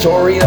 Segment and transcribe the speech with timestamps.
[0.00, 0.40] story